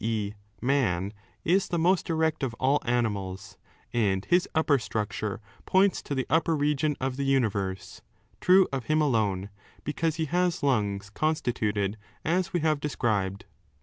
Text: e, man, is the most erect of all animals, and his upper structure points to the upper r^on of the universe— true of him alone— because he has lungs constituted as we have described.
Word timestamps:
e, 0.03 0.33
man, 0.63 1.13
is 1.43 1.67
the 1.67 1.77
most 1.77 2.09
erect 2.09 2.41
of 2.41 2.55
all 2.55 2.81
animals, 2.85 3.59
and 3.93 4.25
his 4.25 4.49
upper 4.55 4.79
structure 4.79 5.39
points 5.67 6.01
to 6.01 6.15
the 6.15 6.25
upper 6.27 6.57
r^on 6.57 6.95
of 6.99 7.17
the 7.17 7.23
universe— 7.23 8.01
true 8.41 8.67
of 8.73 8.85
him 8.85 8.99
alone— 8.99 9.51
because 9.83 10.15
he 10.15 10.25
has 10.25 10.63
lungs 10.63 11.11
constituted 11.11 11.97
as 12.25 12.51
we 12.51 12.61
have 12.61 12.79
described. 12.79 13.45